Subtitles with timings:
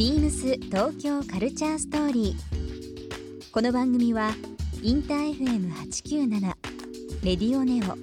[0.00, 3.50] ビームス東京カルチャーストーリー。
[3.52, 4.30] この番組は
[4.82, 6.40] インター FM897
[7.22, 7.98] レディオネオ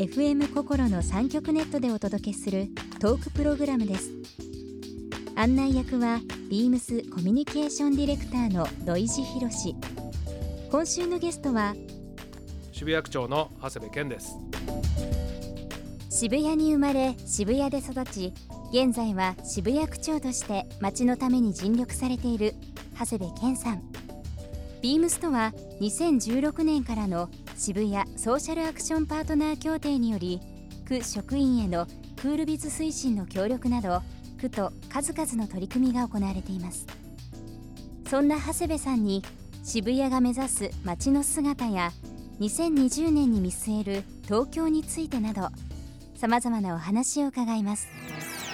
[0.00, 2.68] FM 心の三極ネットでお届けする
[3.00, 4.12] トークプログラムです。
[5.34, 9.74] 案内役はビームスコミュニケーションディレクターの土井博志。
[10.70, 11.74] 今週のゲストは
[12.70, 14.38] 渋谷区長の長谷部健です
[16.08, 18.32] 渋谷に生まれ渋谷で育ち
[18.72, 22.54] 現在は渋谷区長として街のために尽力されている
[22.98, 23.82] 長谷部健さん。
[24.80, 30.40] ビームスとは2016年からの渋谷ソーシャルアクションパートナー協定により
[30.88, 34.00] 区職員へのクールビズ推進の協力など
[34.40, 36.86] 区と数々の取り組みが行われています。
[38.08, 39.22] そんな長谷部さんに
[39.62, 41.92] 渋谷が目指す街の姿や
[42.40, 45.50] 2020年に見据える東京についてなど
[46.16, 47.86] さまざまなお話を伺います。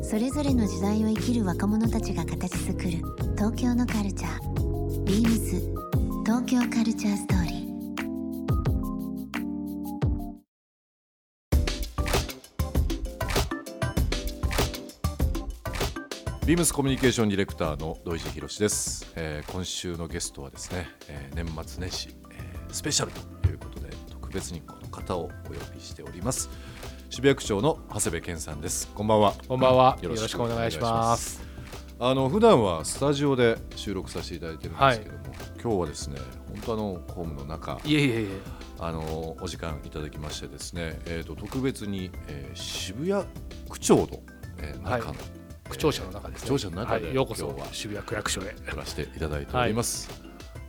[0.00, 2.90] それぞれの時代を生きる若者たちが形作る
[3.36, 5.04] 東京のカルチャー。
[5.04, 5.60] ビームス。
[6.24, 7.62] 東京カルチャーストーリー。
[16.46, 26.48] ビームスコミュニケーションディレクターの土井博志です、えー今週のゲストはですね、えー年末年始、えースペシャルということで特別にこの方をお呼びしております。
[27.12, 28.88] 渋谷区長の長谷部健さんです。
[28.94, 29.34] こんばんは。
[29.46, 29.98] こんばんは。
[30.00, 31.42] よろしくお願いします。
[31.98, 35.22] あの普段はスタジオで収録させていただいてるんですけども、
[35.62, 36.18] 今日はですね
[36.48, 38.28] 本当あのホームの中いえいえいえ。
[38.78, 43.22] あのお時間いただきましてですね、えー、と特別に、えー渋谷
[43.68, 44.08] 区長の、
[44.62, 45.16] えー中の、はい。
[45.68, 46.46] 区庁舎の中ですね。
[46.46, 48.46] 区庁舎の中ではい、ようこそ今日は渋谷区役所へ。
[48.46, 50.08] やらせていただいております。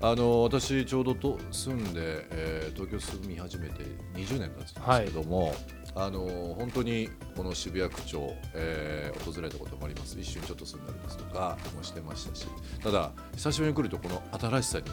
[0.02, 3.84] あの私ちょうどと住んで、えー東京住み始めて
[4.16, 4.75] 20年経つんです
[5.06, 5.56] けども、
[5.96, 10.20] あの本当にこの渋谷区長、えー訪れたこともあります。
[10.20, 12.48] 一瞬ちょっと住んだりですとかもしてましたし。
[12.84, 14.86] ただ久しぶりに来るとこの新しさに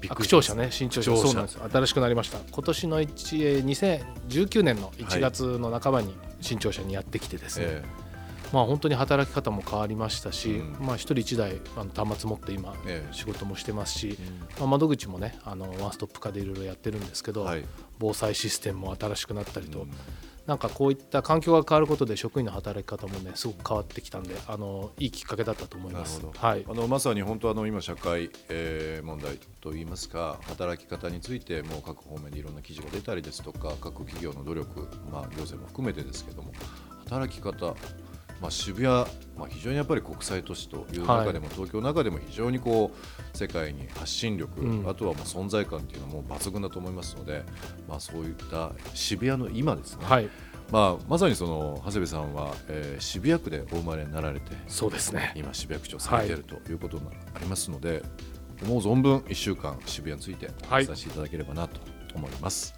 [0.00, 0.48] びっあくりします。
[0.48, 1.58] 区庁舎ね新庁舎区庁舎そうなんです。
[1.72, 2.38] 新しくなりました。
[2.50, 3.64] 今年の1えー
[4.28, 7.84] 2019年の1月の半ばに新庁舎にやってきてですね、え
[8.52, 10.86] まあ本当に働き方も変わりましたし、うん。
[10.86, 13.14] まあ一人一台あの端末持って今ええ。
[13.14, 17.64] 仕事もしてますし、ーまあ、窓口もねあのワンストップ化でいろいろやってるんですけど、はい。
[17.98, 19.90] 防災システムも新しくなったりと、うん
[20.48, 26.22] なんかこういった環境が変わることで職員の働き方もねすごく変わってきたんであのいいきっかけだったと思います。
[26.34, 36.52] はいあのまさに本当あの今社会、えー問題といいますか働き方についてもう各方面でいろんな記事が出たりですとか各企業の努力、まあ、行政も含めてですけども
[37.04, 37.74] 働き方、
[38.40, 38.88] まあ、渋谷、
[39.36, 44.88] まあ、非常にやっぱり国際都市という中でも、東京の中でも非常にこう世界に発信力、うん。
[44.88, 47.44] あとはもう存在感っていうのも抜群だと思いますので、
[47.88, 50.28] まあ、そういった渋谷の今ですね、はい。
[50.70, 55.32] まあ、まさにその長谷部さんは、えー渋谷区でお生まれになられてそうですね。
[55.34, 57.04] 今渋谷区長されているということが
[57.34, 58.02] ありますので、
[58.62, 60.84] 思う存分1週間渋谷についておはい。
[60.86, 61.80] 伝えしていただければなと
[62.14, 62.74] 思います。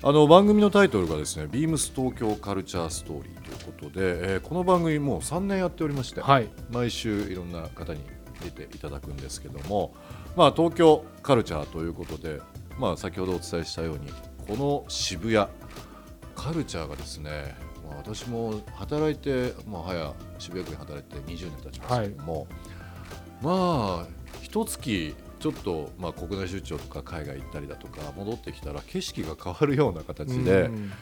[0.00, 6.48] あの番組のタイトルがですね「ビームス東京カルチャーストーリー」ということで、えーこの番組もう3年やっておりまして、はい。
[6.70, 8.00] 毎週いろんな方に
[8.40, 9.92] 出ていただくんですけども、
[10.36, 12.40] まあ、東京カルチャーということで、
[12.78, 14.12] まあ、先ほどお伝えしたように
[14.46, 15.48] この渋谷
[16.36, 22.46] カルチャーがですね、まあ、私も働いて、まあ、早渋谷区に働いて20年経ちますけども、
[23.42, 24.06] まあ
[24.42, 30.92] 一月ちょっと、まあ、国内出張とか海外行ったりだとか戻ってきたら景色が変わるような形で、うん。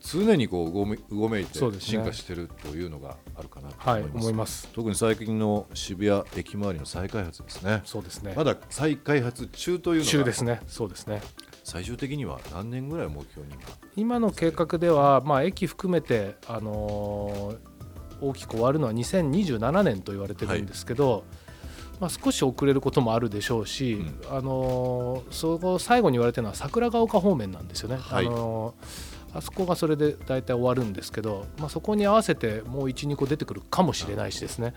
[0.00, 4.68] 常にこううごめうごめいて進化してるというのがあるかなとはい思います,、思います。
[4.72, 7.82] 特に最近の渋谷駅周りの再開発ですね。
[7.84, 8.32] そうですね。
[8.34, 10.60] まだ再開発中というのが中ですね。
[10.66, 11.20] そうですね。
[11.64, 13.52] 最終的には何年ぐらいを目標に？
[13.96, 17.70] 今今の計画では、まあ、駅含めて、あのー
[18.22, 21.24] 大きく終わるのは2027年と言われてるんですけど、
[22.00, 27.96] まあ、少し遅れることもあるでしょうし、うんあのーそこ最後に言われてるのは桜ヶ丘方面なんですよね。
[27.96, 34.74] はいあのーあそこがそれで大体終わるんですけど、まあ、そこに合わせてもう12個出てくるかもしれないしですね。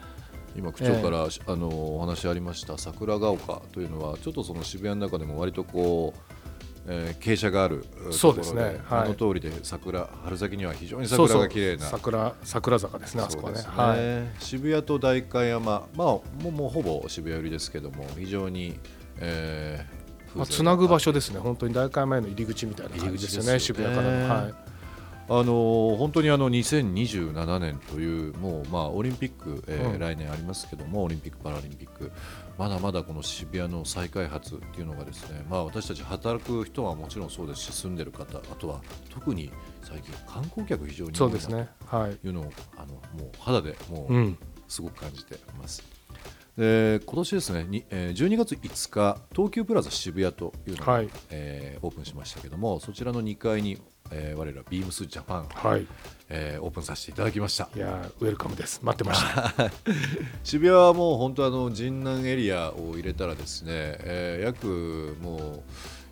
[0.56, 6.33] 今区長から、あのお話ありました桜ヶ丘というのはちょっとその渋谷の中でも割とこう
[6.88, 8.62] えー傾斜があるそうですね。
[8.62, 8.76] はい。
[8.90, 11.86] あの通りで桜春先には非常に桜が綺麗な。
[11.86, 13.60] 桜桜坂ですねあそこはね。
[13.60, 14.44] そうですはい。
[14.44, 18.78] 渋谷と代官山、まあ、もうもうほぼ渋谷寄りですけども非常に、
[19.20, 21.40] えーまあ、つなぐ場所ですね。
[21.40, 23.60] 本当に大会前の入り口みたいな感じですよねね。
[23.60, 24.10] 渋谷から。
[24.10, 24.54] のはい。
[25.30, 30.00] あのー本当にあの2027年というもうまあオリンピック、えーうん。
[30.00, 32.12] 来年ありますけどもオリンピック・パラリンピック
[32.58, 39.52] まだまだこの渋谷の再開発っていうのがですねまあ私たち働く人はもちろんそうですし住んでる方あとは特に
[39.82, 41.68] 最近観光客非常に多いなそうですね。
[41.86, 42.16] はい。
[42.16, 44.38] というのをあのもう肌でもううん。
[44.68, 45.84] すごく感じています。
[46.58, 51.10] で今年ですねに、えー12月5日東急プラザ渋谷というのが、はい。
[51.32, 53.82] えーオープンしましたけどもそちらの2階に、
[54.16, 55.88] えー我らビームスジャパン、はい。
[56.30, 57.70] えーオープンさせていただきました。
[57.76, 58.80] いやーウェルカムです。
[58.84, 59.54] 待ってました。
[60.44, 65.64] 渋谷はもう本当あの神南エリアを入れたらですね、えー約も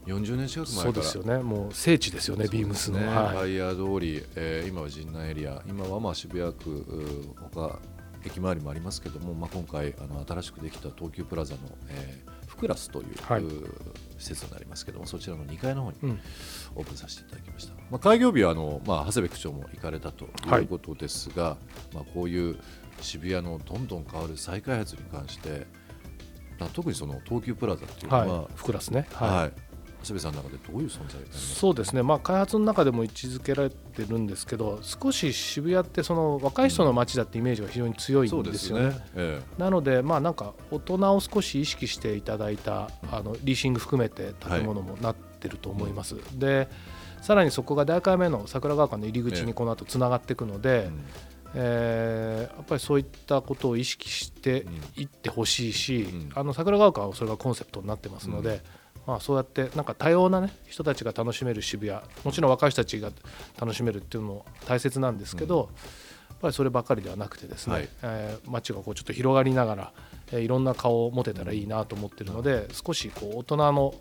[0.06, 0.84] う40年近く前から。
[0.84, 1.44] そうですよね。
[1.44, 3.00] もう聖地ですよねビームスの。
[3.00, 3.38] ねはい。
[3.38, 5.62] ハイヤー通り、えー今は神南エリア。
[5.68, 7.80] 今はまあ渋谷区う他
[8.26, 11.60] 駅周りもありますけども、まあ、今回あの新しくできた東急プラザの、
[11.90, 12.31] えーフ
[12.62, 13.44] クラスという、はい。
[13.44, 13.50] う
[14.20, 16.20] 施設になりますけどもそちらの2階の方にうん。
[16.76, 20.62] オープンさせていただきました、まあ、開業日はあの、まあ、長谷部区長も行かれたとはい。
[20.62, 21.58] いうことですが、
[21.94, 22.60] まあ、こういう
[23.02, 25.66] 渋谷のどんどん変わる再開発に関して
[26.60, 28.48] まあ特にその東急プラザっていうのは、はい。
[28.56, 29.08] ふくらすね。
[29.14, 29.30] はい。
[29.30, 29.71] はい
[30.02, 39.00] 長谷部さんの中でどういう存在そうですね、まあ、開発の中でも位置づけられてるんですけど少し渋谷ってその若い人の街だってイメージが非常に強いんですよね。
[39.16, 46.16] えなので、まあ、なんか大人を少し意識していただいたあのリーシング含めて建物もなってると思います。
[46.38, 46.68] で
[47.22, 49.46] さらにそこが大会目の桜川館の入り口ええ。
[49.46, 51.06] にこの後つながっていくのえで、うん。
[51.54, 54.66] えーやっぱりそういったことを意識して
[54.96, 56.30] いってほしいし、うん。
[56.36, 58.62] あの桜川館はそれがコンセプトになってますので、
[59.08, 63.10] まあ、そうやってなんか多様な、ね、人たちが楽しめる渋谷もちろん若い人たちが
[63.60, 65.70] 楽しめるっていうのも大切なんですけど、
[66.30, 67.90] やっぱりそればっかりではなくてですね、はい。
[68.04, 69.94] えー街がこうちょっと広がりながら、
[70.32, 73.94] えーいろんな顔を持てたらいいなと思ってるので少しこう大人の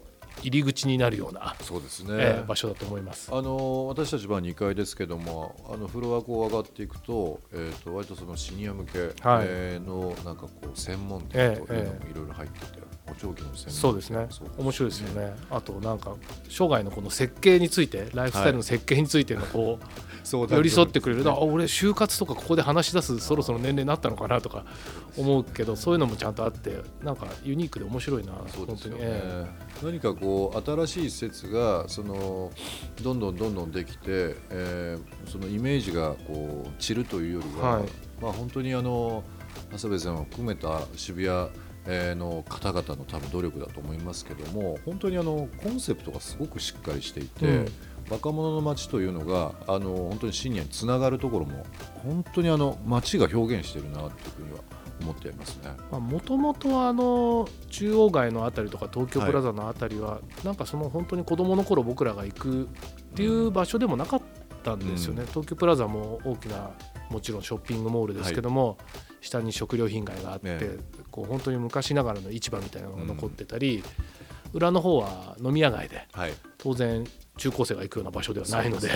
[0.42, 3.30] 入り口になるような、そうですね、えー場所だと思います。
[3.34, 9.12] あの私たちは2階ですけどもあのフロアこう上がっていくと,、えー、と割とそのシニア向け、はい。
[9.48, 12.10] えーのなんかこう専門店というのもええ。
[12.10, 14.28] いろいろ入ってて、補聴器の専門店そうですね。
[14.58, 15.34] 面白いですよね。
[15.50, 16.14] あとなんか
[16.48, 24.64] 生涯のこの設計についてライフスタイルの設計についてのこう、そうだ寄り添ってくれる、あ俺就活とかここで話し出すそろそろ年齢になったのかなとか
[25.16, 29.46] 思うけどそういうのもちゃんとあってなんかユニークで面白いなそうですよね、え
[29.82, 32.50] 何かこう新しい施設がその
[33.02, 37.88] どんどんどんどんできて、えーそのイメージがこう散るというよりは、はい。
[38.20, 39.22] まあ本当にあの
[39.72, 47.66] 長谷部さんを含めた渋谷えーの方々の多分努力だと思いますけども本当にあのコンセプトがすごくしっかりしていて、うん。
[48.10, 51.64] 若者の街というのがあの本当にシニアにつながるところも
[52.02, 54.58] 本当にあの街が表現しているなというふうには
[55.00, 55.70] 思っていますね。
[55.92, 62.66] もともとあの中央街のあたりとか東京プラザのあたりは、なんかその本当に子どもの頃僕らが行くっ
[63.14, 64.22] ていう場所でもなかっ
[64.64, 65.26] たんですよね、うん。
[65.28, 66.70] 東京プラザも大きな
[67.10, 68.78] もちろんショッピングモールですけども、
[69.20, 70.78] 下に食料品街があって、ええ。
[71.10, 73.82] こう本当に昔ながらの市場みたいなのが残ってたり、
[74.52, 77.04] 裏の方は飲み屋街ではい、当然
[77.36, 78.88] 中高生が行くような場所ではないので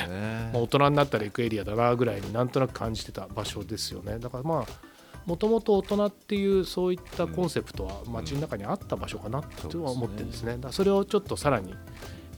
[0.53, 4.19] まあ、大人になったら行くエリアだなぐらいになんとなく感じてた場所ですよね。
[4.19, 4.95] だからまあ
[5.27, 10.59] もともと大人っていうそういったコンセプトは街の中にあった場所かなとは思ってるんですね。
[10.59, 11.75] だそれをちょっとさらに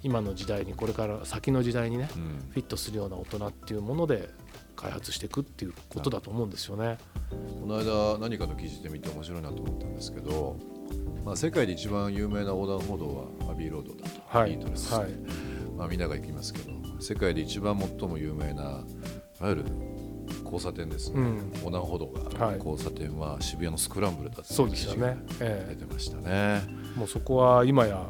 [0.03, 2.23] 今の時代にこれから先の時代にねうん。
[2.51, 4.29] フィットするような大人っていうもので
[4.77, 6.99] 開発していくっていうことだと思うんですよね。
[7.61, 10.57] この間何かの記事で見て面白いなと思ったんですけど、
[11.25, 14.51] まあ、世界で一番有名な横断歩道はアビーロードだと、はい。
[14.51, 15.11] ビートルズ、はい。
[15.77, 19.65] まあ、みんなが行きますけど世界で一番最も有名ないわゆる
[20.45, 21.53] 交差点ですね、うん。
[21.57, 22.59] 横断歩道がはい。
[22.59, 26.23] 交差点は渋谷のスクランブルだっていそうですよ記事がね、え出てましたね。
[26.27, 26.63] え、
[26.99, 28.09] もうそこは今や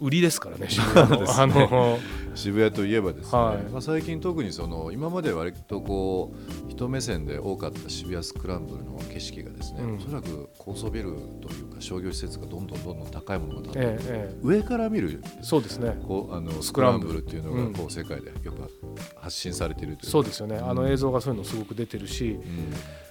[0.00, 1.40] 売りですからね 渋谷の。
[1.40, 1.98] あの。
[2.36, 3.70] 渋谷といえばですね、はい。
[3.70, 6.34] まあ、最近特にその今まで割とこ
[6.68, 9.96] う人目線で多かった渋谷スクランブルの景色がですね、うん。
[9.96, 15.98] おそらく高層ビルというか商業施設がどんどんどんどん高いものが建って、えええ上から見るえそうですね。
[16.06, 18.70] こうあのススクランブルっていうのがこうう世界でよく
[19.16, 20.58] 発信されているというそうですよね。
[20.58, 20.92] あのうん。
[20.92, 22.38] 映像がそういうのすごく出てるし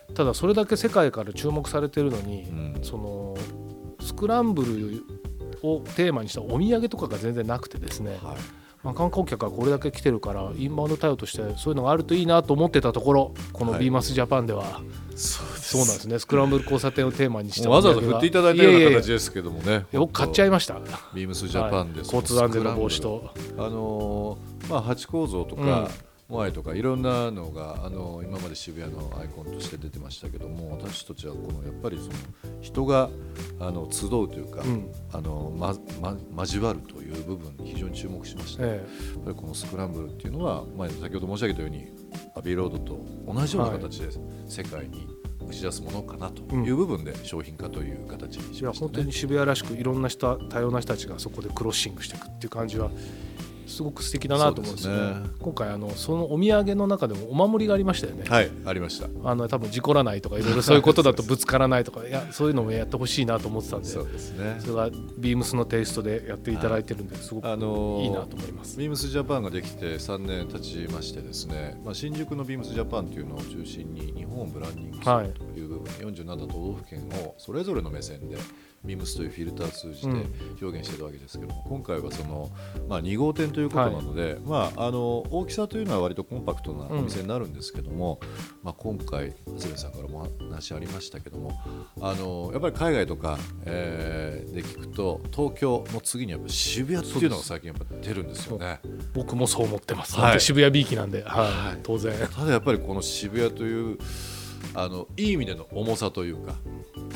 [0.10, 0.14] うん。
[0.14, 2.80] ただそれだけ世界から注目されてるのに、うん。
[2.84, 3.36] その
[4.02, 5.04] スクランブル
[5.66, 8.38] をテーマにしたお土産とかが全然なくてですね、はい。
[8.84, 13.82] まあ、観光客がこれだけ来てるからインバウンド対応としてそういうのがあるといいなと思ってたところこのはい。
[13.82, 14.82] ビーマスジャパンでは、
[15.16, 16.20] そうでそうなんですね。
[16.20, 19.86] スクランブル交差点をテーマにしたわざわざ振っていただいたような形でですけどもね。
[19.92, 20.80] 僕買っちゃいました。
[21.16, 22.08] ビームスジャパンで、はい。
[22.08, 23.32] 交通安全の防止と。
[23.58, 25.90] あのーまあ、ハチ公像とか、
[26.28, 32.12] モアイとかいろんなのが、あのー今まで渋谷のアイコンとして出てましたけども私たちはこのやっぱりその
[32.62, 33.10] 人が
[33.60, 38.76] あの集うというか、うんあのまま、交わるという部分に非常に注目しました、えや
[39.22, 41.88] っぱりこのスクランブルっていうのは、まあ、先ほど申し上げたように
[42.36, 44.10] アビーロードと同じような形で
[44.48, 45.08] 世界に
[45.48, 48.90] 打ち出すものかなという部分で商品化という形にしましたね。
[48.90, 52.90] 本当に渋谷らしくいろんな人多様な人たちがそこでクロッシングしていくっていう感じは
[53.68, 55.20] すごく素敵だなと思うんですよね。
[55.20, 55.30] ね。
[55.40, 59.08] 今回あのそのお土産の中でもお守りがありましたよね、はい、ありました。
[59.24, 63.88] あの多分事故らないとかいろいろそういうことだとぶつからないとか いやそういうのもやってほしいなと思ってたんで。
[63.88, 64.58] そうですね。
[64.60, 68.78] それがビームスのテイストでやっていただいてるんですごくあのーいいなと思います。
[68.78, 78.38] ビームスジャパンができて3年経ちましてですね、まあ、新宿のビームスジャパンというのを中心に日本をブランディングすはいるという部分、47都道府県をそれぞれの目線で
[78.86, 80.16] ビームスというフィルターを通じてうん。
[80.62, 82.50] 表現しているわけですけども、今回はその、
[82.88, 88.20] まあ、2号店ということなので、まあ、あの大きさというのは割とコンパクトなお店になるんですけども、
[88.64, 91.52] まあ、今回長谷部さんからも話ありましたけども
[92.02, 98.80] あのやっぱり海外とか、えーで聞くと東京の次にやっぱ渋谷っていうのが最近やっぱ出るんですよね。
[99.14, 100.18] 僕もそう思ってます。
[100.18, 100.42] はい。
[100.42, 102.14] 渋谷 B 期なんで、はい、当然。
[102.34, 103.98] ただやっぱりこの渋谷という
[104.76, 106.56] あのいい意味での重さというか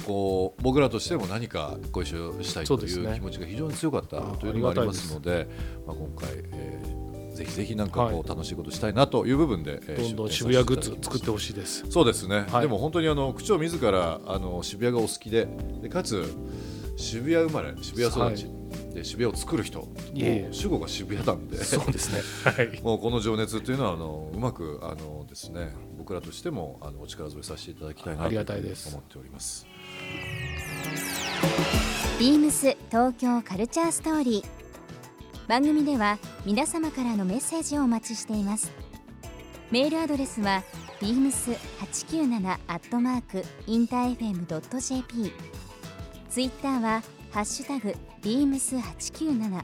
[0.06, 5.48] こう僕らとしても何かご一緒したいという気持ちが非常に強かったあというのもありますので
[5.86, 7.00] まあ、今回、えー
[7.40, 8.28] ぜひぜひなんかこう、はい。
[8.28, 11.86] 楽しいことしたいなという部分で、えーどんどん出渋谷グッズ作ってほしいです。
[11.90, 12.62] そうですね、はい。
[12.64, 15.48] でも本当にあの区長自らあの渋谷がお好きで
[15.82, 16.22] でかつ
[16.98, 18.52] 渋谷生まれ渋谷育ち、
[19.00, 19.88] で渋谷を作る人。
[20.52, 21.64] 主語が渋谷なんで。
[21.64, 22.22] そうですね。
[22.52, 22.82] はい。
[22.82, 28.90] もうこの情熱というのはあのうまくあのですね僕らとしてもあのお力添えさせていただきたいなありとがたいです。
[28.90, 29.66] 思っております。
[32.20, 34.46] ビームス東京カルチャーストーリー。
[35.48, 38.72] 番組では皆様からのメッセージをお待ちしています。
[39.72, 40.64] メールアドレスは
[41.00, 45.32] beams897 アットマークインター FM.jp
[46.30, 49.64] ツイッターはハッシュタグ beams897 ハ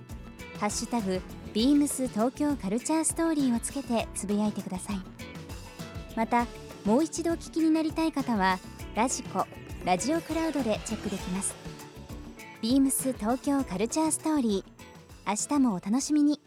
[0.67, 1.19] ッシュタグ
[1.53, 4.97] beams 東京カルチャーストーリーをつけてつぶやいてください。
[6.15, 6.45] また
[6.85, 8.59] もう一度お聞きになりたい方は
[8.95, 9.45] ラジコ
[9.83, 11.55] ラジオクラウドでチェックできます。
[12.61, 14.75] ビームス東京カルチャーストーリー。
[15.27, 16.39] 明日もお楽しみに。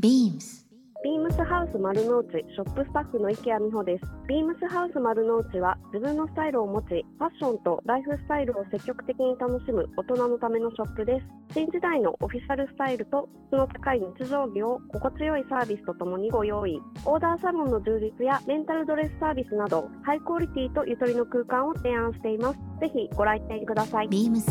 [0.00, 0.60] BEAMS
[1.04, 4.04] ビームスハウス丸の内ショップスタッフの池谷美穂です。
[4.26, 11.54] ビームスハウス丸の内は自分のスタイルを持ち、ファッションとライフスタイルを積極的に楽しむ大人のためのショップです。
[11.54, 16.80] 新時代のオフィシャルスタイルと質の高い日常着を心地よいサービスとともにご用意。
[17.04, 22.58] オーダーサロンの充実やレンタルドレスサービスなど、ハイクオリティとゆとりの空間を提案しています。
[22.80, 24.08] ぜひご来店ください。
[24.08, 24.42] BEAMS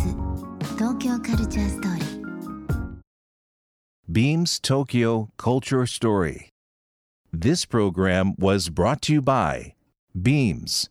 [0.77, 2.19] 東京カルチャーストーリー
[4.11, 6.49] Beams Tokyo Culture Story.
[7.31, 9.75] This program was brought to you by
[10.19, 10.89] Beams.